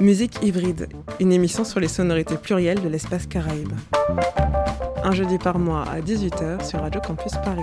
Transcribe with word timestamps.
Musique 0.00 0.42
hybride, 0.42 0.88
une 1.20 1.30
émission 1.30 1.62
sur 1.62 1.78
les 1.78 1.86
sonorités 1.86 2.38
plurielles 2.38 2.80
de 2.80 2.88
l'espace 2.88 3.26
caraïbe. 3.26 3.72
Un 5.04 5.12
jeudi 5.12 5.36
par 5.36 5.58
mois 5.58 5.82
à 5.82 6.00
18h 6.00 6.66
sur 6.66 6.80
Radio 6.80 7.02
Campus 7.02 7.32
Paris. 7.44 7.60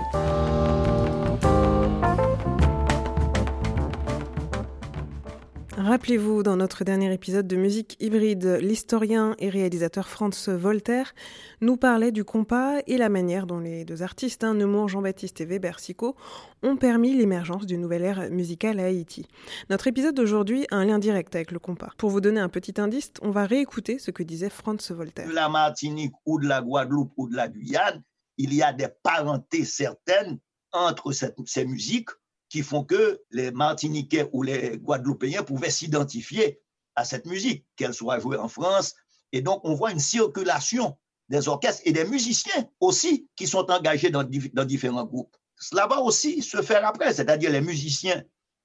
Rappelez-vous, 5.88 6.42
dans 6.42 6.56
notre 6.56 6.84
dernier 6.84 7.10
épisode 7.14 7.46
de 7.46 7.56
musique 7.56 7.96
hybride, 7.98 8.58
l'historien 8.60 9.34
et 9.38 9.48
réalisateur 9.48 10.06
Franz 10.06 10.52
Voltaire 10.52 11.14
nous 11.62 11.78
parlait 11.78 12.12
du 12.12 12.24
compas 12.24 12.80
et 12.86 12.98
la 12.98 13.08
manière 13.08 13.46
dont 13.46 13.58
les 13.58 13.86
deux 13.86 14.02
artistes, 14.02 14.44
hein, 14.44 14.52
Nemours, 14.52 14.90
Jean-Baptiste 14.90 15.40
et 15.40 15.46
Weber-Sicot, 15.46 16.14
ont 16.62 16.76
permis 16.76 17.14
l'émergence 17.14 17.64
d'une 17.64 17.80
nouvelle 17.80 18.02
ère 18.04 18.30
musicale 18.30 18.80
à 18.80 18.84
Haïti. 18.84 19.28
Notre 19.70 19.86
épisode 19.86 20.14
d'aujourd'hui 20.14 20.66
a 20.70 20.76
un 20.76 20.84
lien 20.84 20.98
direct 20.98 21.34
avec 21.34 21.52
le 21.52 21.58
compas. 21.58 21.92
Pour 21.96 22.10
vous 22.10 22.20
donner 22.20 22.40
un 22.40 22.50
petit 22.50 22.78
indice, 22.78 23.14
on 23.22 23.30
va 23.30 23.46
réécouter 23.46 23.98
ce 23.98 24.10
que 24.10 24.22
disait 24.22 24.50
Franz 24.50 24.92
Voltaire. 24.92 25.26
De 25.26 25.32
la 25.32 25.48
Martinique 25.48 26.12
ou 26.26 26.38
de 26.38 26.46
la 26.46 26.60
Guadeloupe 26.60 27.14
ou 27.16 27.30
de 27.30 27.34
la 27.34 27.48
Guyane, 27.48 28.02
il 28.36 28.52
y 28.52 28.62
a 28.62 28.74
des 28.74 28.88
parentés 29.02 29.64
certaines 29.64 30.38
entre 30.70 31.12
ces 31.12 31.64
musiques 31.64 32.10
qui 32.48 32.62
font 32.62 32.84
que 32.84 33.20
les 33.30 33.50
Martiniquais 33.50 34.28
ou 34.32 34.42
les 34.42 34.78
Guadeloupéens 34.78 35.42
pouvaient 35.42 35.70
s'identifier 35.70 36.60
à 36.94 37.04
cette 37.04 37.26
musique, 37.26 37.64
qu'elle 37.76 37.94
soit 37.94 38.18
jouée 38.18 38.38
en 38.38 38.48
France. 38.48 38.94
Et 39.32 39.40
donc, 39.40 39.60
on 39.64 39.74
voit 39.74 39.92
une 39.92 40.00
circulation 40.00 40.96
des 41.28 41.46
orchestres 41.46 41.82
et 41.84 41.92
des 41.92 42.04
musiciens 42.04 42.68
aussi 42.80 43.28
qui 43.36 43.46
sont 43.46 43.70
engagés 43.70 44.10
dans, 44.10 44.24
différents 44.24 45.04
groupes. 45.04 45.36
Cela 45.56 45.86
va 45.86 46.00
aussi 46.00 46.42
se 46.42 46.62
faire 46.62 46.86
après, 46.86 47.12
c'est-à-dire 47.12 47.50
les 47.50 47.60
musiciens 47.60 48.22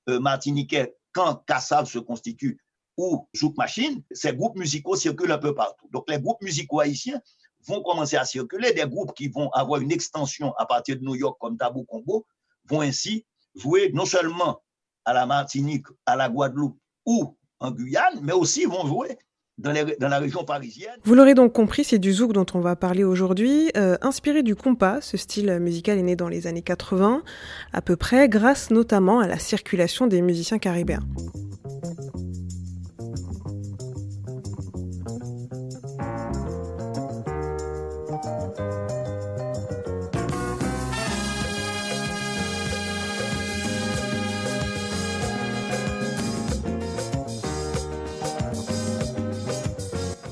euh, 0.10 0.20
martiniquais, 0.20 0.96
quand 1.12 1.44
Kassav 1.46 1.86
se 1.86 2.00
constitue 2.00 2.60
ou 2.98 3.28
Zouk 3.36 3.58
Machine, 3.58 4.04
ces 4.12 4.34
groupes 4.34 4.58
musicaux 4.58 4.96
circulent 4.96 5.32
un 5.32 5.38
peu 5.38 5.54
partout. 5.54 5.88
Donc, 5.92 6.06
les 6.08 6.20
groupes 6.20 6.42
musicaux 6.42 6.80
haïtiens 6.80 7.20
vont 7.68 7.82
commencer 7.82 8.18
à 8.18 8.26
circuler, 8.26 8.74
des 8.74 8.88
groupes 8.88 9.14
qui 9.16 9.28
vont 9.28 9.50
avoir 9.52 9.82
une 9.82 9.92
extension 9.92 10.54
à 10.58 10.66
partir 10.66 10.98
de 10.98 11.02
New 11.02 11.16
York 11.16 11.38
comme 11.40 11.58
Tabou 11.58 11.84
Combo 11.86 12.26
vont 12.66 12.82
ainsi 12.82 13.26
jouer 13.56 13.92
non 13.94 14.06
seulement 14.06 14.62
à 15.06 15.14
la 15.14 15.26
Martinique, 15.26 15.88
à 16.06 16.16
la 16.16 16.30
Guadeloupe 16.30 16.78
ou 17.06 17.38
en 17.60 17.72
Guyane, 17.72 18.20
mais 18.22 18.34
aussi 18.34 18.66
vont 18.66 18.86
jouer 18.86 19.18
dans, 19.58 19.72
la 19.72 20.20
région 20.20 20.44
parisienne. 20.44 20.96
Vous 21.04 21.16
l'aurez 21.16 21.36
donc 21.36 21.54
compris, 21.54 21.84
c'est 21.84 22.00
du 22.00 22.12
zouk 22.12 22.34
dont 22.34 22.46
on 22.54 22.60
va 22.60 22.76
parler 22.76 23.04
aujourd'hui. 23.04 23.72
Euh, 23.78 23.98
inspiré 24.02 24.44
du 24.44 24.56
compas, 24.56 25.02
ce 25.02 25.18
style 25.18 25.60
musical 25.60 25.98
est 25.98 26.04
né 26.04 26.16
dans 26.16 26.30
les 26.30 26.48
années 26.48 26.62
80, 26.62 27.24
à 27.72 27.82
peu 27.82 27.96
près, 27.96 28.28
grâce 28.28 28.72
notamment 28.72 29.20
à 29.20 29.28
la 29.28 29.38
circulation 29.38 30.08
des 30.08 30.22
musiciens 30.22 30.60
caribéens. 30.60 31.04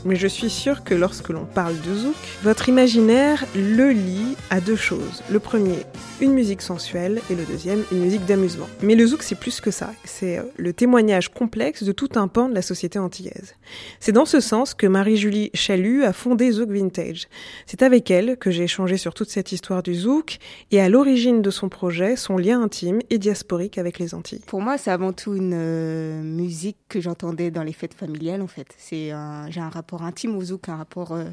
Mais 0.05 0.15
je 0.15 0.27
suis 0.27 0.49
sûre 0.49 0.83
que 0.83 0.93
lorsque 0.93 1.29
l'on 1.29 1.45
parle 1.45 1.79
de 1.81 1.95
zouk, 1.95 2.15
votre 2.43 2.69
imaginaire 2.69 3.45
le 3.55 3.91
lie 3.91 4.35
à 4.49 4.61
deux 4.61 4.75
choses. 4.75 5.21
Le 5.29 5.39
premier, 5.39 5.85
une 6.21 6.33
musique 6.33 6.61
sensuelle, 6.61 7.19
et 7.31 7.35
le 7.35 7.45
deuxième, 7.45 7.83
une 7.91 7.99
musique 7.99 8.25
d'amusement. 8.25 8.67
Mais 8.83 8.95
le 8.95 9.07
zouk, 9.07 9.23
c'est 9.23 9.35
plus 9.35 9.59
que 9.59 9.71
ça. 9.71 9.91
C'est 10.03 10.37
euh, 10.37 10.43
le 10.57 10.71
témoignage 10.71 11.29
complexe 11.29 11.83
de 11.83 11.91
tout 11.91 12.09
un 12.15 12.27
pan 12.27 12.47
de 12.47 12.53
la 12.53 12.61
société 12.61 12.99
antillaise. 12.99 13.55
C'est 13.99 14.11
dans 14.11 14.25
ce 14.25 14.39
sens 14.39 14.75
que 14.75 14.85
Marie-Julie 14.85 15.49
Chalut 15.55 16.03
a 16.03 16.13
fondé 16.13 16.51
Zouk 16.51 16.69
Vintage. 16.69 17.27
C'est 17.65 17.81
avec 17.81 18.11
elle 18.11 18.37
que 18.37 18.51
j'ai 18.51 18.63
échangé 18.63 18.97
sur 18.97 19.15
toute 19.15 19.29
cette 19.29 19.51
histoire 19.51 19.81
du 19.81 19.95
zouk, 19.95 20.37
et 20.69 20.79
à 20.79 20.89
l'origine 20.89 21.41
de 21.41 21.49
son 21.49 21.69
projet, 21.69 22.15
son 22.15 22.37
lien 22.37 22.61
intime 22.61 22.99
et 23.09 23.17
diasporique 23.17 23.79
avec 23.79 23.97
les 23.97 24.13
Antilles. 24.13 24.43
Pour 24.45 24.61
moi, 24.61 24.77
c'est 24.77 24.91
avant 24.91 25.13
tout 25.13 25.33
une 25.33 25.55
euh, 25.55 26.21
musique 26.21 26.77
que 26.87 27.01
j'entendais 27.01 27.49
dans 27.49 27.63
les 27.63 27.73
fêtes 27.73 27.95
familiales, 27.95 28.41
en 28.41 28.47
fait. 28.47 28.67
C'est 28.77 29.11
j'ai 29.49 29.59
un 29.59 29.69
rapport 29.69 30.03
intime 30.03 30.35
au 30.35 30.43
zouk, 30.43 30.69
un 30.69 30.77
rapport 30.77 31.13
euh, 31.13 31.25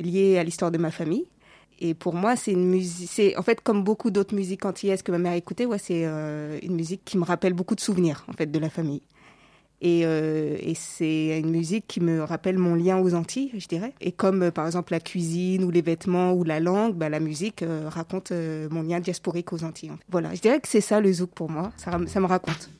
lié 0.00 0.38
à 0.38 0.44
l'histoire 0.44 0.70
de 0.70 0.78
ma 0.78 0.90
famille. 0.90 1.26
Et 1.78 1.94
pour 1.94 2.14
moi, 2.14 2.36
c'est 2.36 2.52
une 2.52 2.66
musique, 2.66 3.08
c'est 3.10 3.36
en 3.36 3.42
fait 3.42 3.60
comme 3.60 3.82
beaucoup 3.82 4.10
d'autres 4.10 4.34
musiques 4.34 4.64
antillaises 4.64 5.02
que 5.02 5.12
ma 5.12 5.18
mère 5.18 5.34
écoutait, 5.34 5.66
ouais, 5.66 5.78
c'est 5.78 6.02
euh, 6.06 6.58
une 6.62 6.74
musique 6.74 7.02
qui 7.04 7.18
me 7.18 7.24
rappelle 7.24 7.52
beaucoup 7.52 7.74
de 7.74 7.80
souvenirs 7.80 8.24
en 8.28 8.32
fait 8.32 8.50
de 8.50 8.58
la 8.58 8.70
famille. 8.70 9.02
Et, 9.82 10.06
euh, 10.06 10.56
et 10.58 10.74
c'est 10.74 11.38
une 11.38 11.50
musique 11.50 11.86
qui 11.86 12.00
me 12.00 12.22
rappelle 12.22 12.56
mon 12.56 12.74
lien 12.74 12.98
aux 12.98 13.12
Antilles, 13.12 13.52
je 13.58 13.66
dirais. 13.66 13.92
Et 14.00 14.10
comme 14.10 14.50
par 14.50 14.64
exemple 14.64 14.92
la 14.92 15.00
cuisine 15.00 15.64
ou 15.64 15.70
les 15.70 15.82
vêtements 15.82 16.32
ou 16.32 16.44
la 16.44 16.60
langue, 16.60 16.94
bah, 16.94 17.10
la 17.10 17.20
musique 17.20 17.62
raconte 17.86 18.32
mon 18.70 18.82
lien 18.82 19.00
diasporique 19.00 19.52
aux 19.52 19.64
Antilles. 19.64 19.92
Voilà, 20.08 20.34
je 20.34 20.40
dirais 20.40 20.60
que 20.60 20.68
c'est 20.68 20.80
ça 20.80 21.00
le 21.00 21.12
zouk 21.12 21.30
pour 21.30 21.50
moi. 21.50 21.72
Ça 21.76 21.98
me 21.98 22.26
raconte. 22.26 22.70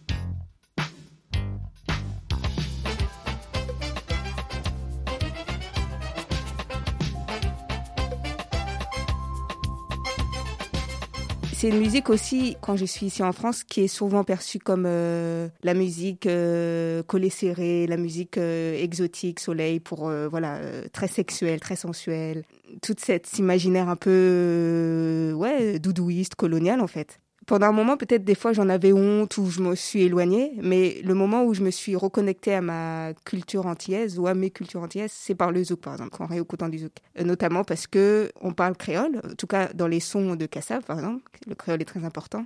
C'est 11.59 11.71
une 11.71 11.79
musique 11.79 12.11
aussi, 12.11 12.55
quand 12.61 12.77
je 12.77 12.85
suis 12.85 13.07
ici 13.07 13.23
en 13.23 13.33
France, 13.33 13.65
qui 13.65 13.81
est 13.81 13.89
souvent 13.89 14.25
perçue 14.25 14.59
comme 14.59 14.85
euh, 14.87 15.49
la 15.63 15.73
musique 15.73 16.27
euh, 16.27 17.03
collée 17.03 17.31
serrée, 17.31 17.87
la 17.87 17.97
musique 17.97 18.37
euh, 18.37 18.79
exotique, 18.79 19.41
soleil, 19.41 19.81
pour 19.81 20.11
voilà, 20.31 20.61
très 20.93 21.09
sexuelle, 21.09 21.59
très 21.59 21.77
sensuelle. 21.77 22.45
Toute 22.83 23.01
cette 23.01 23.39
imaginaire 23.39 23.89
un 23.89 23.97
peu 23.97 25.33
ouais, 25.35 25.79
doudouiste, 25.79 26.35
colonial 26.35 26.83
en 26.83 26.87
fait 26.87 27.21
pendant 27.47 27.67
un 27.67 27.73
moment, 27.73 27.97
peut-être 27.97 28.25
des 28.25 28.35
fois, 28.35 28.53
j'en 28.53 28.69
avais 28.69 28.93
honte 28.93 29.39
ou 29.39 29.49
je 29.51 29.61
me 29.61 29.75
suis 29.75 30.03
éloignée, 30.03 30.53
mais 30.61 31.01
le 31.05 31.15
moment 31.15 31.45
où 31.45 31.55
je 31.55 31.63
me 31.63 31.71
suis 31.71 31.97
reconnectée 31.97 32.55
à 32.55 32.61
ma 32.61 33.13
culture 33.25 33.67
antillaise 33.67 34.19
ou 34.19 34.27
à 34.27 34.35
mes 34.35 34.51
cultures 34.51 34.83
antillaises, 34.83 35.13
c'est 35.13 35.35
par 35.35 35.53
le 35.53 35.63
zouk, 35.63 35.81
par 35.81 35.95
exemple, 35.95 36.21
en 36.23 36.27
réécoutant 36.27 36.69
du 36.69 36.79
zouk. 36.79 36.93
Euh, 37.19 37.25
notamment 37.25 37.65
parce 37.65 37.87
que 37.87 38.31
on 38.41 38.53
parle 38.53 38.77
créole, 38.77 39.21
en 39.25 39.35
tout 39.35 39.47
cas 39.47 39.73
dans 39.73 39.87
les 39.87 40.01
sons 40.01 40.35
de 40.35 40.47
Kassav, 40.47 40.83
par 40.83 40.99
exemple, 40.99 41.23
le 41.47 41.55
créole 41.55 41.81
est 41.81 41.87
très 41.87 42.05
important. 42.05 42.45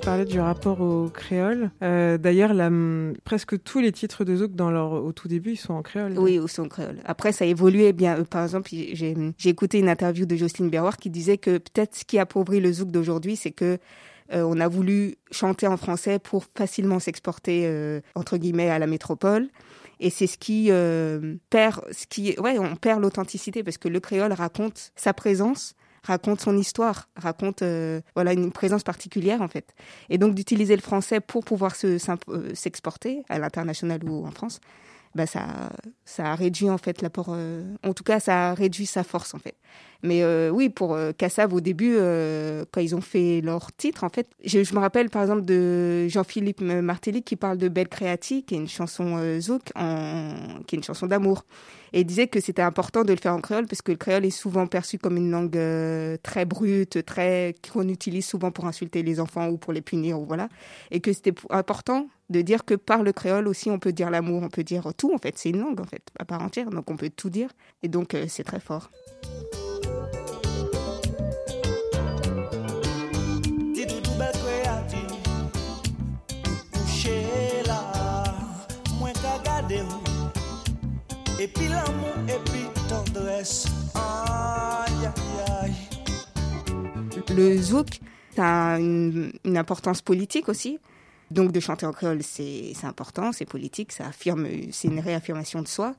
Parlais 0.00 0.24
du 0.24 0.40
rapport 0.40 0.80
au 0.80 1.08
créole. 1.08 1.70
Euh, 1.82 2.18
d'ailleurs, 2.18 2.52
presque 3.24 3.62
tous 3.62 3.80
les 3.80 3.92
titres 3.92 4.24
de 4.24 4.36
Zouk 4.36 4.54
dans 4.54 4.70
leur, 4.70 4.92
au 4.92 5.12
tout 5.12 5.28
début, 5.28 5.52
ils 5.52 5.56
sont 5.56 5.74
en 5.74 5.82
créole. 5.82 6.18
Oui, 6.18 6.38
ils 6.42 6.48
sont 6.48 6.64
en 6.64 6.68
créole. 6.68 6.98
Après, 7.04 7.32
ça 7.32 7.44
a 7.44 7.48
évolué. 7.48 7.92
Bien, 7.92 8.18
euh, 8.18 8.24
par 8.24 8.42
exemple, 8.42 8.70
j'ai 8.72 9.34
écouté 9.44 9.78
une 9.78 9.88
interview 9.88 10.26
de 10.26 10.36
Jocelyne 10.36 10.70
Berroir 10.70 10.96
qui 10.96 11.10
disait 11.10 11.38
que 11.38 11.58
peut-être 11.58 11.96
ce 11.96 12.04
qui 12.04 12.18
appauvrit 12.18 12.60
le 12.60 12.72
Zouk 12.72 12.90
d'aujourd'hui, 12.90 13.36
c'est 13.36 13.50
que 13.50 13.78
euh, 14.32 14.42
on 14.42 14.60
a 14.60 14.68
voulu 14.68 15.16
chanter 15.30 15.66
en 15.66 15.76
français 15.76 16.18
pour 16.18 16.44
facilement 16.56 16.98
s'exporter 16.98 18.00
entre 18.14 18.38
guillemets 18.38 18.70
à 18.70 18.78
la 18.78 18.86
métropole 18.86 19.48
et 20.00 20.10
c'est 20.10 20.26
ce 20.26 20.38
qui 20.38 20.70
perd 21.50 21.82
ce 21.90 22.06
qui 22.06 22.38
ouais 22.38 22.58
on 22.58 22.76
perd 22.76 23.02
l'authenticité 23.02 23.62
parce 23.62 23.78
que 23.78 23.88
le 23.88 24.00
créole 24.00 24.32
raconte 24.32 24.92
sa 24.96 25.12
présence 25.12 25.74
raconte 26.02 26.40
son 26.40 26.56
histoire, 26.56 27.08
raconte 27.16 27.62
euh, 27.62 28.00
voilà 28.14 28.32
une 28.32 28.52
présence 28.52 28.82
particulière 28.82 29.42
en 29.42 29.48
fait. 29.48 29.74
Et 30.08 30.18
donc 30.18 30.34
d'utiliser 30.34 30.76
le 30.76 30.82
français 30.82 31.20
pour 31.20 31.44
pouvoir 31.44 31.72
euh, 31.84 31.98
s'exporter 32.54 33.22
à 33.28 33.38
l'international 33.38 34.02
ou 34.04 34.26
en 34.26 34.30
France, 34.30 34.60
bah 35.14 35.26
ça 35.26 35.70
ça 36.04 36.32
a 36.32 36.34
réduit 36.34 36.70
en 36.70 36.78
fait 36.78 37.02
l'apport. 37.02 37.28
Euh, 37.30 37.62
en 37.82 37.92
tout 37.94 38.04
cas, 38.04 38.20
ça 38.20 38.50
a 38.50 38.54
réduit 38.54 38.86
sa 38.86 39.04
force 39.04 39.34
en 39.34 39.38
fait. 39.38 39.56
Mais 40.02 40.22
euh, 40.22 40.50
oui, 40.50 40.68
pour 40.68 40.94
euh, 40.94 41.12
Kassav 41.12 41.54
au 41.54 41.60
début, 41.60 41.94
euh, 41.96 42.64
quand 42.72 42.80
ils 42.80 42.96
ont 42.96 43.00
fait 43.00 43.40
leur 43.40 43.72
titre, 43.72 44.02
en 44.02 44.08
fait, 44.08 44.26
je, 44.44 44.58
me 44.74 44.80
rappelle 44.80 45.10
par 45.10 45.22
exemple 45.22 45.42
de 45.42 46.08
Jean-Philippe 46.08 46.60
Martelly 46.60 47.22
qui 47.22 47.36
parle 47.36 47.56
de 47.56 47.68
Belle 47.68 47.88
Créative, 47.88 48.44
qui 48.44 48.54
est 48.54 48.58
une 48.58 48.68
chanson 48.68 49.16
euh, 49.18 49.40
zouk, 49.40 49.62
qui 50.66 50.74
est 50.74 50.78
une 50.78 50.84
chanson 50.84 51.06
d'amour. 51.06 51.44
Et 51.92 52.00
il 52.00 52.06
disait 52.06 52.26
que 52.26 52.40
c'était 52.40 52.62
important 52.62 53.04
de 53.04 53.12
le 53.12 53.18
faire 53.18 53.34
en 53.34 53.40
créole 53.40 53.66
parce 53.66 53.82
que 53.82 53.92
le 53.92 53.98
créole 53.98 54.24
est 54.24 54.30
souvent 54.30 54.66
perçu 54.66 54.98
comme 54.98 55.16
une 55.16 55.30
langue 55.30 55.56
euh, 55.56 56.16
très 56.22 56.46
brute, 56.46 57.04
très 57.04 57.54
qu'on 57.72 57.86
utilise 57.88 58.26
souvent 58.26 58.50
pour 58.50 58.66
insulter 58.66 59.02
les 59.02 59.20
enfants 59.20 59.48
ou 59.48 59.58
pour 59.58 59.72
les 59.72 59.82
punir 59.82 60.18
ou 60.18 60.24
voilà, 60.24 60.48
et 60.90 61.00
que 61.00 61.12
c'était 61.12 61.34
important 61.50 62.08
de 62.30 62.40
dire 62.40 62.64
que 62.64 62.74
par 62.74 63.02
le 63.02 63.12
créole 63.12 63.46
aussi 63.46 63.70
on 63.70 63.78
peut 63.78 63.92
dire 63.92 64.10
l'amour, 64.10 64.42
on 64.42 64.48
peut 64.48 64.64
dire 64.64 64.92
tout 64.96 65.12
en 65.14 65.18
fait, 65.18 65.36
c'est 65.36 65.50
une 65.50 65.60
langue 65.60 65.80
en 65.80 65.84
fait 65.84 66.02
à 66.18 66.24
part 66.24 66.42
entière, 66.42 66.70
donc 66.70 66.90
on 66.90 66.96
peut 66.96 67.10
tout 67.10 67.30
dire 67.30 67.50
et 67.82 67.88
donc 67.88 68.16
c'est 68.26 68.44
très 68.44 68.60
fort. 68.60 68.90
Le 87.34 87.56
zouk, 87.56 87.98
ça 88.36 88.74
a 88.74 88.78
une, 88.78 89.32
importance 89.56 90.02
politique 90.02 90.48
aussi. 90.48 90.78
Donc 91.32 91.50
de 91.50 91.58
chanter 91.58 91.84
en 91.84 91.92
créole, 91.92 92.22
c'est 92.22 92.74
important, 92.84 93.32
c'est 93.32 93.44
politique, 93.44 93.90
ça 93.90 94.06
affirme, 94.06 94.46
c'est 94.70 94.86
une 94.86 95.00
réaffirmation 95.00 95.62
de 95.62 95.66
soi 95.66 95.96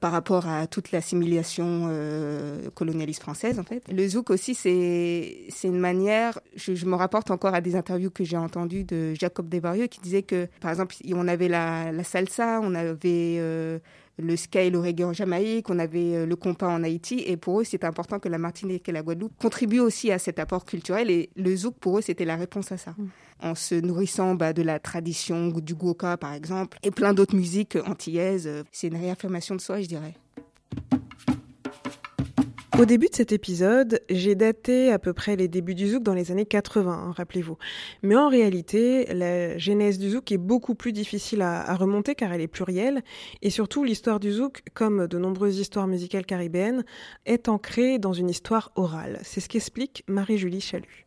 par 0.00 0.12
rapport 0.12 0.46
à 0.48 0.66
toute 0.66 0.90
l'assimilation 0.90 1.86
euh, 1.88 2.68
colonialiste 2.74 3.22
française 3.22 3.58
en 3.60 3.62
fait. 3.62 3.84
Le 3.90 4.06
zouk 4.06 4.30
aussi 4.30 4.54
c'est 4.54 5.46
une 5.62 5.78
manière, 5.78 6.38
je, 6.56 6.84
me 6.84 6.96
rapporte 6.96 7.30
encore 7.30 7.54
à 7.54 7.62
des 7.62 7.76
interviews 7.76 8.10
que 8.10 8.24
j'ai 8.24 8.36
entendues 8.36 8.84
de 8.84 9.14
Jacob 9.14 9.48
Desvarieux 9.48 9.86
qui 9.86 10.00
disait 10.00 10.22
que 10.22 10.48
par 10.60 10.72
exemple 10.72 10.96
on 11.14 11.28
avait 11.28 11.48
la, 11.48 11.92
la 11.92 12.04
salsa, 12.04 12.60
on 12.62 12.74
avait 12.74 13.36
euh, 13.38 13.78
le 14.18 14.36
ska 14.36 14.62
et 14.62 14.70
le 14.70 14.78
reggae 14.78 15.04
en 15.04 15.12
Jamaïque, 15.12 15.70
on 15.70 15.78
avait 15.78 16.16
euh, 16.16 16.26
le 16.26 16.36
compas 16.36 16.68
en 16.68 16.82
Haïti, 16.82 17.22
et 17.26 17.36
pour 17.36 17.60
eux, 17.60 17.64
c'est 17.64 17.84
important 17.84 18.18
que 18.18 18.28
la 18.28 18.38
Martinique 18.38 18.88
et 18.88 18.92
la 18.92 19.02
Guadeloupe 19.02 19.32
contribuent 19.40 19.80
aussi 19.80 20.12
à 20.12 20.18
cet 20.18 20.38
apport 20.38 20.64
culturel, 20.64 21.10
et 21.10 21.30
le 21.36 21.54
zouk, 21.56 21.76
pour 21.78 21.98
eux, 21.98 22.02
c'était 22.02 22.24
la 22.24 22.36
réponse 22.36 22.72
à 22.72 22.76
ça. 22.76 22.94
Mm. 22.96 23.06
En 23.44 23.54
se 23.54 23.74
nourrissant 23.74 24.34
bah, 24.34 24.52
de 24.52 24.62
la 24.62 24.78
tradition 24.78 25.48
du 25.48 25.74
goka, 25.74 26.16
par 26.16 26.32
exemple, 26.32 26.78
et 26.82 26.90
plein 26.90 27.12
d'autres 27.14 27.34
musiques 27.34 27.76
antillaises, 27.86 28.46
euh, 28.46 28.62
c'est 28.70 28.88
une 28.88 28.96
réaffirmation 28.96 29.56
de 29.56 29.60
soi, 29.60 29.80
je 29.80 29.86
dirais. 29.86 30.14
Au 32.78 32.86
début 32.86 33.08
de 33.08 33.14
cet 33.14 33.32
épisode, 33.32 34.00
j'ai 34.08 34.34
daté 34.34 34.90
à 34.90 34.98
peu 34.98 35.12
près 35.12 35.36
les 35.36 35.46
débuts 35.46 35.74
du 35.74 35.88
zouk 35.90 36.02
dans 36.02 36.14
les 36.14 36.30
années 36.30 36.46
80, 36.46 36.90
hein, 36.90 37.12
rappelez-vous. 37.14 37.58
Mais 38.02 38.16
en 38.16 38.28
réalité, 38.28 39.04
la 39.12 39.58
genèse 39.58 39.98
du 39.98 40.10
zouk 40.10 40.32
est 40.32 40.38
beaucoup 40.38 40.74
plus 40.74 40.92
difficile 40.92 41.42
à, 41.42 41.74
remonter 41.74 42.14
car 42.14 42.32
elle 42.32 42.40
est 42.40 42.48
plurielle. 42.48 43.02
Et 43.42 43.50
surtout, 43.50 43.84
l'histoire 43.84 44.20
du 44.20 44.32
zouk, 44.32 44.62
comme 44.72 45.06
de 45.06 45.18
nombreuses 45.18 45.58
histoires 45.58 45.86
musicales 45.86 46.24
caribéennes, 46.24 46.82
est 47.26 47.50
ancrée 47.50 47.98
dans 47.98 48.14
une 48.14 48.30
histoire 48.30 48.72
orale. 48.74 49.20
C'est 49.22 49.40
ce 49.40 49.50
qu'explique 49.50 50.02
Marie-Julie 50.08 50.62
Chalut. 50.62 51.06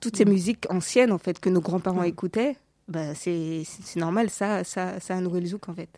Toutes 0.00 0.16
ces 0.16 0.24
musiques 0.24 0.66
anciennes, 0.70 1.16
que 1.18 1.50
nos 1.50 1.60
grands-parents 1.60 2.02
écoutaient, 2.02 2.56
bah, 2.88 3.14
c'est 3.14 3.64
normal, 3.96 4.30
ça, 4.30 4.64
ça, 4.64 5.00
ça 5.00 5.16
a 5.16 5.20
nourri 5.20 5.40
le 5.40 5.46
zouk, 5.46 5.68
en 5.68 5.74
fait. 5.74 5.88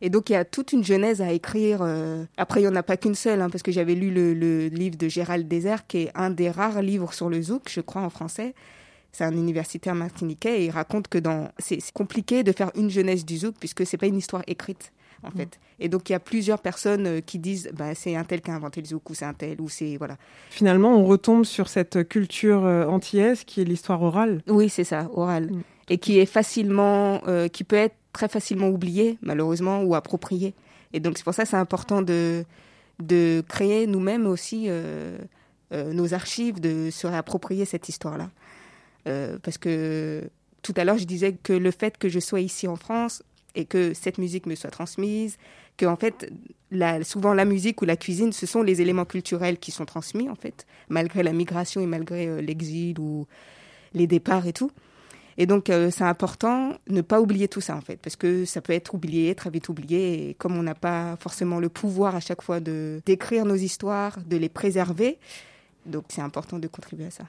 Et 0.00 0.10
donc, 0.10 0.30
il 0.30 0.34
y 0.34 0.36
a 0.36 0.44
toute 0.44 0.72
une 0.72 0.84
genèse 0.84 1.22
à 1.22 1.32
écrire. 1.32 1.80
Euh. 1.82 2.24
Après, 2.36 2.60
il 2.60 2.64
n'y 2.64 2.68
en 2.68 2.76
a 2.76 2.82
pas 2.82 2.96
qu'une 2.96 3.14
seule, 3.14 3.40
hein, 3.40 3.50
parce 3.50 3.62
que 3.62 3.72
j'avais 3.72 3.94
lu 3.94 4.10
le, 4.10 4.68
livre 4.68 4.96
de 4.96 5.08
Gérald 5.08 5.48
Désert, 5.48 5.86
qui 5.86 5.98
est 5.98 6.10
un 6.14 6.30
des 6.30 6.50
rares 6.50 6.82
livres 6.82 7.12
sur 7.12 7.28
le 7.28 7.40
zouk, 7.40 7.68
je 7.68 7.80
crois, 7.80 8.02
en 8.02 8.10
français. 8.10 8.54
C'est 9.12 9.24
un 9.24 9.32
universitaire 9.32 9.94
martiniquais 9.94 10.60
et 10.60 10.64
il 10.66 10.70
raconte 10.70 11.08
que 11.08 11.16
dans 11.16 11.48
c'est 11.58 11.80
compliqué 11.92 12.42
de 12.42 12.52
faire 12.52 12.70
une 12.74 12.90
jeunesse 12.90 13.24
du 13.24 13.38
zouk 13.38 13.54
puisque 13.58 13.86
c'est 13.86 13.96
pas 13.96 14.04
une 14.04 14.18
histoire 14.18 14.42
écrite 14.46 14.92
en 15.22 15.28
mm. 15.28 15.36
fait. 15.38 15.58
Et 15.78 15.88
donc 15.88 16.10
il 16.10 16.12
y 16.12 16.14
a 16.14 16.20
plusieurs 16.20 16.58
personnes 16.60 17.06
euh, 17.06 17.20
qui 17.20 17.38
disent 17.38 17.70
bah, 17.72 17.94
c'est 17.94 18.14
un 18.14 18.24
tel 18.24 18.42
qui 18.42 18.50
a 18.50 18.54
inventé 18.54 18.82
le 18.82 18.86
zouk 18.86 19.08
ou 19.08 19.14
c'est 19.14 19.24
un 19.24 19.32
tel 19.32 19.58
ou 19.60 19.70
c'est 19.70 19.96
voilà. 19.96 20.16
Finalement, 20.50 20.98
on 20.98 21.04
retombe 21.06 21.44
sur 21.44 21.68
cette 21.68 22.06
culture 22.08 22.66
euh, 22.66 22.84
antillaise 22.86 23.44
qui 23.44 23.62
est 23.62 23.64
l'histoire 23.64 24.02
orale. 24.02 24.42
Oui, 24.48 24.68
c'est 24.68 24.84
ça, 24.84 25.08
orale. 25.14 25.50
Mm. 25.50 25.62
Et 25.88 25.98
qui 25.98 26.18
est 26.18 26.26
facilement 26.26 27.22
qui 27.52 27.62
peut 27.62 27.76
être 27.76 27.94
très 28.12 28.28
facilement 28.28 28.68
oublié, 28.68 29.18
malheureusement, 29.20 29.82
ou 29.82 29.94
approprié. 29.94 30.54
Et 30.92 31.00
donc, 31.00 31.18
c'est 31.18 31.24
pour 31.24 31.34
ça 31.34 31.44
c'est 31.44 31.56
important 31.56 32.02
de, 32.02 32.44
de 32.98 33.44
créer 33.46 33.86
nous-mêmes 33.86 34.26
aussi 34.26 34.64
euh, 34.68 35.18
euh, 35.72 35.92
nos 35.92 36.14
archives, 36.14 36.60
de 36.60 36.90
se 36.90 37.06
réapproprier 37.06 37.64
cette 37.64 37.88
histoire-là. 37.88 38.30
Euh, 39.06 39.38
parce 39.42 39.58
que 39.58 40.28
tout 40.62 40.74
à 40.76 40.84
l'heure, 40.84 40.98
je 40.98 41.04
disais 41.04 41.34
que 41.34 41.52
le 41.52 41.70
fait 41.70 41.98
que 41.98 42.08
je 42.08 42.18
sois 42.18 42.40
ici 42.40 42.66
en 42.66 42.76
France 42.76 43.22
et 43.54 43.64
que 43.64 43.94
cette 43.94 44.18
musique 44.18 44.46
me 44.46 44.54
soit 44.54 44.70
transmise, 44.70 45.36
que 45.76 45.86
en 45.86 45.96
fait, 45.96 46.30
la, 46.70 47.04
souvent 47.04 47.34
la 47.34 47.44
musique 47.44 47.82
ou 47.82 47.84
la 47.84 47.96
cuisine, 47.96 48.32
ce 48.32 48.46
sont 48.46 48.62
les 48.62 48.80
éléments 48.80 49.04
culturels 49.04 49.58
qui 49.58 49.70
sont 49.70 49.84
transmis, 49.84 50.28
en 50.28 50.34
fait, 50.34 50.66
malgré 50.88 51.22
la 51.22 51.32
migration 51.32 51.80
et 51.80 51.86
malgré 51.86 52.40
l'exil 52.42 52.98
ou 52.98 53.26
les 53.92 54.06
départs 54.06 54.46
et 54.46 54.52
tout. 54.52 54.70
Et 55.38 55.46
donc, 55.46 55.70
euh, 55.70 55.90
c'est 55.90 56.04
important 56.04 56.72
ne 56.88 57.00
pas 57.00 57.20
oublier 57.20 57.48
tout 57.48 57.60
ça, 57.60 57.76
en 57.76 57.80
fait, 57.80 57.96
parce 57.96 58.16
que 58.16 58.44
ça 58.44 58.60
peut 58.60 58.72
être 58.72 58.94
oublié, 58.94 59.34
très 59.34 59.50
vite 59.50 59.68
oublié. 59.68 60.30
Et 60.30 60.34
comme 60.34 60.56
on 60.56 60.62
n'a 60.62 60.74
pas 60.74 61.16
forcément 61.20 61.60
le 61.60 61.68
pouvoir 61.68 62.16
à 62.16 62.20
chaque 62.20 62.42
fois 62.42 62.60
de 62.60 63.00
d'écrire 63.04 63.44
nos 63.44 63.56
histoires, 63.56 64.18
de 64.26 64.36
les 64.36 64.48
préserver, 64.48 65.18
donc 65.84 66.04
c'est 66.08 66.22
important 66.22 66.58
de 66.58 66.68
contribuer 66.68 67.06
à 67.06 67.10
ça. 67.10 67.24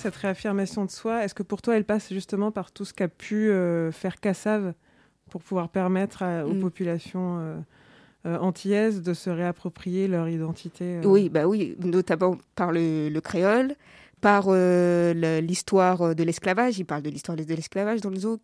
Cette 0.00 0.16
réaffirmation 0.16 0.84
de 0.84 0.90
soi, 0.90 1.24
est-ce 1.24 1.34
que 1.34 1.42
pour 1.42 1.62
toi, 1.62 1.76
elle 1.76 1.84
passe 1.84 2.12
justement 2.12 2.50
par 2.50 2.72
tout 2.72 2.84
ce 2.84 2.92
qu'a 2.92 3.08
pu 3.08 3.50
euh, 3.50 3.92
faire 3.92 4.18
Cassav 4.18 4.72
pour 5.30 5.42
pouvoir 5.42 5.68
permettre 5.68 6.24
aux 6.44 6.54
mm. 6.54 6.60
populations 6.60 7.38
euh, 7.38 7.56
euh, 8.26 8.38
antillaises 8.38 9.02
de 9.02 9.14
se 9.14 9.30
réapproprier 9.30 10.08
leur 10.08 10.28
identité 10.28 11.00
Oui, 11.04 11.28
bah 11.28 11.46
oui, 11.46 11.76
notamment 11.80 12.36
par 12.56 12.72
le, 12.72 13.16
créole, 13.20 13.74
par 14.20 14.50
l'histoire 14.50 16.14
de 16.14 16.22
l'esclavage. 16.24 16.78
Il 16.78 16.84
parle 16.84 17.02
de 17.02 17.10
l'histoire 17.10 17.36
de 17.36 17.44
l'esclavage 17.44 18.00
dans 18.00 18.10
le 18.10 18.16
zouk. 18.16 18.42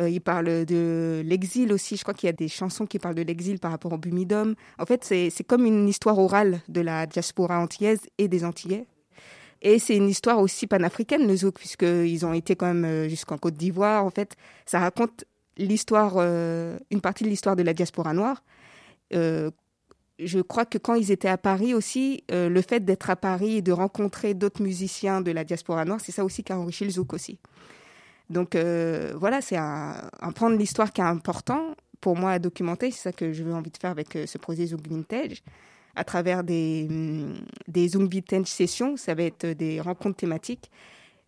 il 0.00 0.20
parle 0.20 0.64
de 0.64 1.22
l'exil 1.24 1.72
aussi. 1.72 1.96
Je 1.96 2.02
crois 2.02 2.14
qu'il 2.14 2.26
y 2.26 2.30
a 2.30 2.34
des 2.34 2.48
chansons 2.48 2.86
qui 2.86 2.98
parlent 2.98 3.14
de 3.14 3.22
l'exil 3.22 3.60
par 3.60 3.70
rapport 3.70 3.92
au 3.92 3.98
Bumidum. 3.98 4.54
En 4.78 4.86
fait, 4.86 5.04
c'est 5.04 5.44
comme 5.44 5.66
une 5.66 5.88
histoire 5.88 6.18
orale 6.18 6.60
de 6.68 6.80
la 6.80 7.06
diaspora 7.06 7.60
antillaise 7.60 8.00
et 8.18 8.28
des 8.28 8.44
Antillais. 8.44 8.86
Et 9.64 9.78
c'est 9.78 9.96
une 9.96 10.10
histoire 10.10 10.38
aussi 10.40 10.66
panafricaine, 10.66 11.26
le 11.26 11.34
zouk, 11.34 11.58
puisqu'ils 11.58 12.26
ont 12.26 12.34
été 12.34 12.54
quand 12.54 12.66
même 12.66 12.84
euh, 12.84 13.08
jusqu'en 13.08 13.38
Côte 13.38 13.54
d'Ivoire. 13.54 14.04
En 14.04 14.10
fait, 14.10 14.36
ça 14.66 14.78
raconte 14.78 15.24
l'histoire, 15.56 16.16
euh, 16.18 16.78
une 16.90 17.00
partie 17.00 17.24
de 17.24 17.30
l'histoire 17.30 17.56
de 17.56 17.62
la 17.62 17.72
diaspora 17.72 18.12
noire. 18.12 18.44
Euh, 19.14 19.50
je 20.18 20.38
crois 20.40 20.66
que 20.66 20.76
quand 20.76 20.94
ils 20.94 21.10
étaient 21.10 21.28
à 21.28 21.38
Paris 21.38 21.72
aussi, 21.72 22.22
le 22.30 22.60
fait 22.60 22.84
d'être 22.84 23.10
à 23.10 23.16
Paris 23.16 23.56
et 23.56 23.62
de 23.62 23.72
rencontrer 23.72 24.32
d'autres 24.34 24.62
musiciens 24.62 25.20
de 25.20 25.32
la 25.32 25.42
diaspora 25.42 25.84
noire, 25.84 25.98
c'est 26.00 26.12
ça 26.12 26.24
aussi 26.24 26.44
qui 26.44 26.52
a 26.52 26.58
enrichi 26.58 26.84
le 26.84 26.90
zouk 26.90 27.12
aussi. 27.14 27.40
Donc 28.30 28.54
voilà, 28.54 29.40
c'est 29.40 29.56
un, 29.56 30.08
un 30.20 30.50
de 30.50 30.56
l'histoire 30.56 30.92
qui 30.92 31.00
est 31.00 31.04
important 31.04 31.74
pour 32.00 32.16
moi 32.16 32.30
à 32.30 32.38
documenter. 32.38 32.92
C'est 32.92 33.00
ça 33.00 33.12
que 33.12 33.32
je 33.32 33.42
veux 33.42 33.52
envie 33.52 33.72
de 33.72 33.76
faire 33.76 33.90
avec 33.90 34.16
ce 34.26 34.38
projet 34.38 34.66
Zouk 34.66 34.86
Vintage 34.88 35.42
à 35.96 36.04
travers 36.04 36.44
des, 36.44 36.88
des 37.68 37.88
Zoom 37.88 38.08
Vintage 38.08 38.46
sessions. 38.46 38.96
Ça 38.96 39.14
va 39.14 39.22
être 39.24 39.46
des 39.46 39.80
rencontres 39.80 40.16
thématiques. 40.16 40.70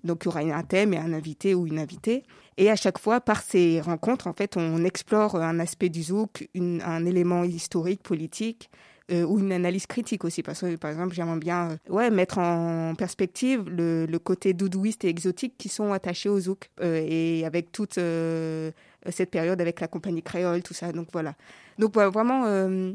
Donc, 0.05 0.23
il 0.23 0.27
y 0.27 0.29
aura 0.29 0.41
un 0.41 0.63
thème 0.63 0.95
et 0.95 0.99
un 0.99 1.13
invité 1.13 1.55
ou 1.55 1.67
une 1.67 1.79
invitée. 1.79 2.23
Et 2.59 2.71
à 2.71 2.77
chaque 2.77 2.99
fois, 2.99 3.21
par 3.21 3.43
ces 3.43 3.81
rencontres, 3.81 4.27
en 4.27 4.33
fait, 4.33 4.57
on 4.57 4.85
explore 4.85 5.37
un 5.37 5.59
aspect 5.59 5.89
du 5.89 6.03
zouk, 6.05 6.49
un 6.55 7.05
élément 7.05 7.45
historique, 7.45 8.03
politique, 8.03 8.71
euh, 9.13 9.25
ou 9.25 9.39
une 9.39 9.53
analyse 9.53 9.87
critique 9.87 10.25
aussi. 10.25 10.43
Parce 10.43 10.63
que, 10.63 10.75
par 10.77 10.91
exemple, 10.91 11.15
j'aimerais 11.15 11.39
bien 11.39 11.71
euh, 11.71 11.93
ouais, 11.93 12.11
mettre 12.11 12.39
en 12.39 12.95
perspective 12.97 13.69
le, 13.69 14.05
le, 14.07 14.19
côté 14.19 14.53
doudouiste 14.53 15.05
et 15.05 15.09
exotique 15.09 15.55
qui 15.59 15.69
sont 15.69 15.93
attachés 15.93 16.29
au 16.29 16.41
zouk. 16.41 16.71
Euh, 16.81 17.05
et 17.07 17.45
avec 17.45 17.71
toute 17.71 17.99
cette 19.11 19.31
période 19.31 19.61
avec 19.61 19.81
la 19.81 19.89
compagnie 19.89 20.23
créole, 20.23 20.63
tout 20.63 20.75
ça. 20.75 20.93
Donc, 20.93 21.09
voilà. 21.13 21.35
Donc, 21.79 21.95
vraiment 21.95 22.45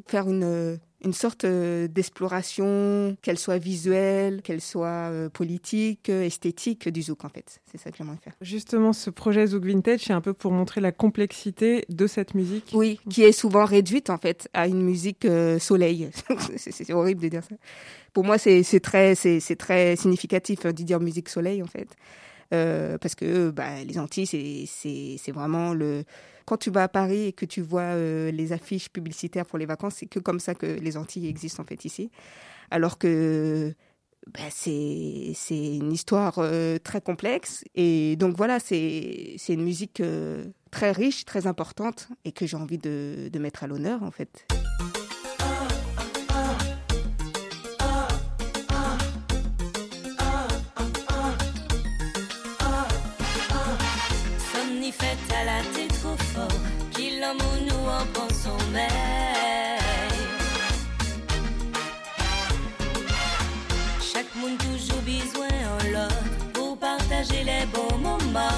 faire 0.08 0.30
une 0.30 0.80
une 1.04 1.14
sorte 1.14 1.46
euh, 1.46 1.88
d'exploration, 1.88 3.18
qu'elle 3.22 3.40
soit 3.40 3.58
visuelle, 3.58 4.42
qu'elle 4.42 4.62
soit 4.62 5.10
euh, 5.10 5.30
politique, 5.30 6.10
euh, 6.10 6.24
esthétique 6.24 6.90
du 6.90 7.02
zouk 7.02 7.26
en 7.26 7.30
fait. 7.30 7.60
C'est 7.72 7.80
ça 7.80 7.92
que 7.92 7.98
j'aimerais 7.98 8.18
faire. 8.24 8.34
Justement, 8.42 8.94
ce 8.94 9.10
projet 9.10 9.48
Zouk 9.48 9.66
Vintage, 9.66 10.02
c'est 10.02 10.14
un 10.14 10.22
peu 10.22 10.34
pour 10.34 10.52
montrer 10.52 10.80
la 10.80 10.92
complexité 10.92 11.86
de 11.90 12.08
cette 12.08 12.36
musique. 12.36 12.72
Oui, 12.74 13.00
qui 13.10 13.24
est 13.24 13.32
souvent 13.32 13.66
réduite 13.66 14.10
en 14.10 14.18
fait 14.18 14.48
à 14.54 14.68
une 14.68 14.82
musique 14.82 15.28
soleil. 15.60 16.10
c'est 16.58 16.94
horrible 16.94 17.22
de 17.22 17.28
dire 17.30 17.44
ça. 17.44 17.56
Pour 18.14 18.24
moi, 18.24 18.38
c'est 18.38 18.64
très, 18.82 19.16
c'est 19.16 19.56
très 19.56 19.96
significatif 19.96 20.66
hein, 20.66 20.74
de 20.74 20.84
dire 20.84 21.00
musique 21.00 21.30
soleil 21.30 21.64
en 21.64 21.68
fait. 21.68 21.88
Parce 22.52 23.16
que 23.16 23.50
bah, 23.50 23.84
les 23.84 23.98
Antilles, 23.98 24.28
c'est 24.68 25.32
vraiment 25.32 25.74
le, 25.74 26.04
quand 26.46 26.58
tu 26.58 26.70
vas 26.70 26.84
à 26.84 26.88
Paris 26.88 27.28
et 27.28 27.34
que 27.34 27.46
tu 27.46 27.62
vois 27.62 27.82
euh, 27.82 28.32
les 28.32 28.52
affiches 28.52 28.90
publicitaires 28.90 29.46
pour 29.46 29.58
les 29.58 29.66
vacances, 29.66 29.96
c'est 30.00 30.06
que 30.06 30.20
comme 30.20 30.40
ça 30.40 30.56
que 30.56 30.66
les 30.66 30.98
Antilles 30.98 31.28
existent 31.28 31.64
en 31.64 31.66
fait 31.66 31.86
ici. 31.86 32.12
Alors 32.72 32.98
que 32.98 33.74
bah, 34.28 34.40
c'est 34.50 35.34
une 35.50 35.92
histoire 35.92 36.36
euh, 36.40 36.78
très 36.78 37.02
complexe. 37.02 37.64
Et 37.76 38.16
donc 38.18 38.36
voilà, 38.36 38.60
c'est 38.60 39.38
une 39.50 39.64
musique 39.64 40.02
euh, 40.02 40.46
très 40.72 40.92
riche, 40.92 41.26
très 41.26 41.48
importante 41.48 42.10
et 42.26 42.32
que 42.32 42.46
j'ai 42.46 42.58
envie 42.58 42.78
de 42.78 43.40
mettre 43.40 43.64
à 43.64 43.68
l'honneur 43.68 44.04
en 44.04 44.12
fait. 44.12 44.46
Chaque 64.42 64.50
monde 64.50 64.58
toujours 64.58 65.02
besoin 65.02 65.48
en 65.48 65.92
l'autre 65.92 66.52
pour 66.54 66.78
partager 66.78 67.44
les 67.44 67.66
bons 67.72 67.98
moments. 67.98 68.50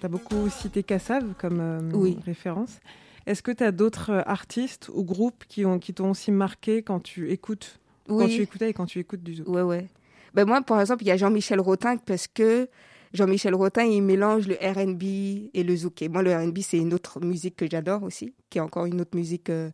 Tu 0.00 0.06
as 0.06 0.08
beaucoup 0.08 0.48
cité 0.50 0.82
Kassav 0.82 1.34
comme 1.38 1.60
euh, 1.60 2.14
référence. 2.24 2.80
Est-ce 3.26 3.42
que 3.42 3.52
tu 3.52 3.64
as 3.64 3.72
d'autres 3.72 4.10
euh, 4.10 4.22
artistes 4.26 4.90
ou 4.92 5.04
groupes 5.04 5.44
qui, 5.48 5.64
ont, 5.64 5.78
qui 5.78 5.94
t'ont 5.94 6.10
aussi 6.10 6.32
marqué 6.32 6.82
quand 6.82 7.00
tu 7.00 7.30
écoutes 7.30 7.78
Quand 8.08 8.26
tu 8.26 8.42
écoutais 8.42 8.70
et 8.70 8.72
quand 8.72 8.86
tu 8.86 8.98
écoutes 8.98 9.22
du 9.22 9.34
zouk 9.34 9.48
Ouais, 9.48 9.62
ouais. 9.62 9.86
Ben 10.34 10.46
moi, 10.46 10.60
par 10.60 10.80
exemple, 10.80 11.04
il 11.04 11.06
y 11.06 11.12
a 11.12 11.16
Jean-Michel 11.16 11.60
Rotin 11.60 11.96
parce 11.98 12.26
que 12.26 12.68
Jean-Michel 13.14 13.54
Rotin, 13.54 13.84
il 13.84 14.02
mélange 14.02 14.48
le 14.48 14.54
R&B 14.54 15.50
et 15.54 15.62
le 15.62 15.76
zouk. 15.76 16.02
Et 16.02 16.08
moi, 16.08 16.22
le 16.22 16.34
R&B, 16.34 16.58
c'est 16.60 16.78
une 16.78 16.94
autre 16.94 17.20
musique 17.24 17.56
que 17.56 17.66
j'adore 17.70 18.02
aussi, 18.02 18.34
qui 18.50 18.58
est 18.58 18.62
encore 18.62 18.86
une 18.86 19.00
autre 19.00 19.16
musique 19.16 19.50
euh, 19.50 19.70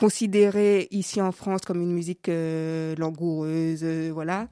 considérée 0.00 0.88
ici 0.90 1.20
en 1.20 1.30
France 1.30 1.60
comme 1.60 1.80
une 1.82 1.92
musique 1.92 2.28
euh, 2.28 2.94
langoureuse, 2.96 3.80
euh, 3.82 4.10
voilà. 4.12 4.48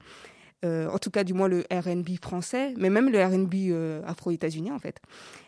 en 0.63 0.99
tout 0.99 1.09
cas, 1.09 1.23
du 1.23 1.33
moins 1.33 1.47
le 1.47 1.63
R&B 1.71 2.19
français, 2.21 2.73
mais 2.77 2.89
même 2.89 3.09
le 3.09 3.19
R&B 3.23 4.05
afro-états-unien 4.05 4.73
en 4.75 4.79
fait. 4.79 4.97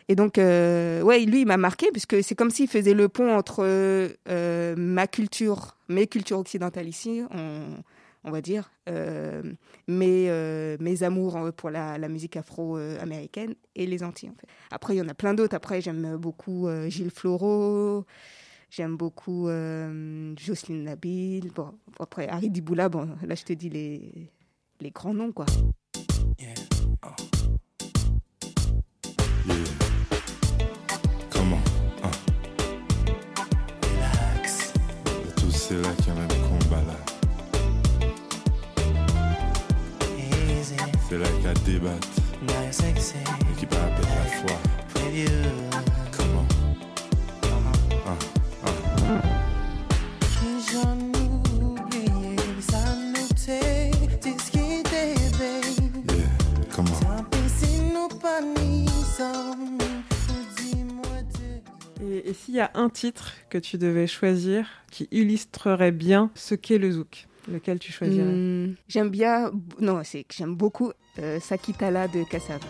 Et 0.08 0.14
donc, 0.16 0.34
ouais, 0.38 1.20
lui, 1.24 1.42
il 1.42 1.46
m'a 1.46 1.56
marqué 1.56 1.86
puisque 1.92 2.22
c'est 2.22 2.34
comme 2.34 2.50
s'il 2.50 2.68
faisait 2.68 2.94
le 2.94 3.08
pont 3.08 3.34
entre 3.34 3.64
ma 4.76 5.06
culture, 5.06 5.76
mes 5.88 6.06
cultures 6.06 6.38
occidentales 6.38 6.88
ici, 6.88 7.22
on 8.24 8.30
va 8.30 8.40
dire, 8.40 8.70
euh, 8.88 9.42
mes, 9.88 10.26
euh, 10.28 10.76
mes 10.80 11.02
amours 11.02 11.38
pour 11.56 11.70
la, 11.70 11.98
la 11.98 12.08
musique 12.08 12.36
afro-américaine 12.36 13.54
et 13.74 13.86
les 13.86 14.02
Antilles. 14.02 14.30
En 14.30 14.34
fait. 14.34 14.46
Après, 14.70 14.94
il 14.94 14.98
y 14.98 15.02
en 15.02 15.08
a 15.08 15.14
plein 15.14 15.34
d'autres. 15.34 15.54
Après, 15.56 15.80
j'aime 15.80 16.16
beaucoup 16.16 16.68
euh, 16.68 16.88
Gilles 16.88 17.10
Floro, 17.10 18.04
j'aime 18.72 18.96
beaucoup 18.96 19.48
Jocelyne 20.38 20.84
Nabil. 20.84 21.50
Bon, 21.54 21.74
après, 22.00 22.28
Harry 22.28 22.50
Diboula, 22.50 22.88
bon, 22.88 23.08
là, 23.22 23.34
je 23.34 23.44
te 23.44 23.52
dis 23.52 23.68
les, 23.68 24.30
les 24.80 24.90
grands 24.90 25.14
noms, 25.14 25.32
quoi. 25.32 25.46
Comment 31.30 31.60
ah. 32.02 32.10
Relax. 33.82 34.72
Tous 35.36 35.50
ceux-là 35.50 35.88
qui 36.02 36.10
ont 36.10 36.14
même 36.14 36.28
combat 36.28 36.82
là. 36.82 36.96
C'est 41.08 41.18
là 41.18 41.26
qu'à 41.42 41.52
débattre. 41.64 42.08
Et 42.42 43.58
qui 43.58 43.66
parle 43.66 43.90
perdre 43.90 44.08
la 44.08 44.24
foi. 44.24 44.56
Et, 62.00 62.32
s'il 62.34 62.54
y 62.54 62.60
a 62.60 62.70
un 62.74 62.88
titre 62.88 63.32
que 63.50 63.58
tu 63.58 63.78
devais 63.78 64.06
choisir 64.06 64.66
qui 64.90 65.08
illustrerait 65.10 65.92
bien 65.92 66.30
ce 66.34 66.54
qu'est 66.54 66.78
le 66.78 66.92
zouk 66.92 67.26
Lequel 67.50 67.78
tu 67.78 67.92
choisirais? 67.92 68.24
Hmm, 68.32 68.74
J'aime 68.88 69.10
bien, 69.10 69.50
non, 69.80 70.00
c'est 70.04 70.24
que 70.24 70.34
j'aime 70.34 70.54
beaucoup 70.54 70.92
euh, 71.18 71.40
Sakitala 71.40 72.08
de 72.08 72.24
Kassav. 72.24 72.60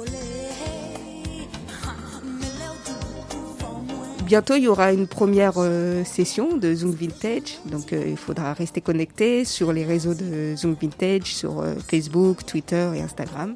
Bientôt, 4.24 4.54
il 4.54 4.62
y 4.62 4.68
aura 4.68 4.92
une 4.92 5.08
première 5.08 5.54
euh, 5.56 6.04
session 6.04 6.56
de 6.56 6.72
Zoom 6.74 6.92
Vintage. 6.92 7.58
Donc, 7.66 7.92
euh, 7.92 8.04
il 8.06 8.16
faudra 8.16 8.52
rester 8.52 8.80
connecté 8.80 9.44
sur 9.44 9.72
les 9.72 9.84
réseaux 9.84 10.14
de 10.14 10.54
Zoom 10.56 10.76
Vintage, 10.80 11.34
sur 11.34 11.60
euh, 11.60 11.74
Facebook, 11.88 12.46
Twitter 12.46 12.92
et 12.94 13.00
Instagram. 13.00 13.54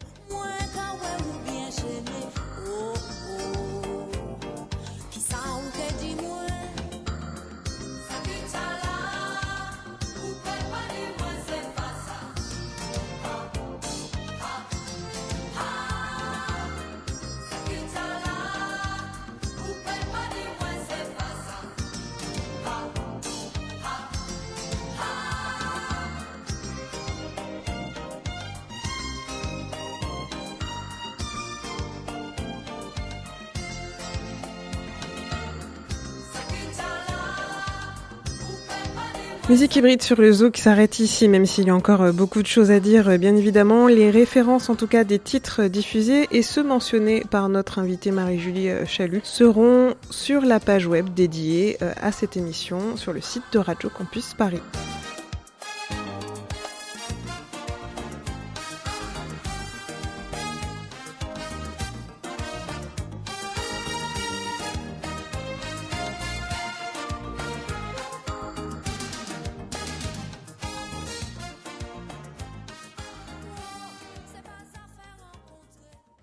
Musique 39.51 39.77
hybride 39.77 40.01
sur 40.01 40.19
le 40.19 40.33
zouk 40.33 40.57
s'arrête 40.57 41.01
ici, 41.01 41.29
même 41.29 41.45
s'il 41.45 41.67
y 41.67 41.71
a 41.71 41.75
encore 41.75 42.01
euh, 42.01 42.13
beaucoup 42.13 42.41
de 42.41 42.47
choses 42.47 42.71
à 42.71 42.81
dire, 42.81 43.11
euh, 43.11 43.19
bien 43.19 43.37
évidemment. 43.37 43.89
Les 43.89 44.11
références, 44.11 44.71
en 44.71 44.75
tout 44.75 44.87
cas 44.87 45.05
des 45.05 45.19
titres 45.19 45.65
diffusés 45.65 46.27
et 46.31 46.41
ceux 46.41 46.63
mentionnés 46.63 47.25
par 47.31 47.51
notre 47.51 47.79
invitée 47.79 48.11
Marie-Julie 48.11 48.71
euh, 48.71 48.87
Chalut, 48.87 49.21
seront 49.23 49.93
sur 50.09 50.41
la 50.41 50.61
page 50.61 50.87
web 50.87 51.13
dédiée 51.13 51.77
euh, 51.83 51.93
à 52.01 52.11
cette 52.11 52.39
émission 52.39 52.97
sur 52.97 53.13
le 53.13 53.21
site 53.21 53.43
de 53.53 53.59
Radio 53.59 53.91
Campus 53.91 54.33
Paris. 54.33 54.63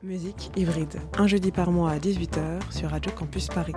Musique 0.04 0.50
hybride, 0.58 1.00
un 1.20 1.28
jeudi 1.28 1.52
par 1.52 1.70
mois 1.70 1.92
à 1.92 2.00
18h 2.00 2.72
sur 2.72 2.90
Radio 2.90 3.12
Campus 3.12 3.48
Paris. 3.50 3.76